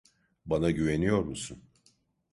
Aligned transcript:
Bana 0.45 0.71
güveniyor 0.71 1.19
musun? 1.23 1.63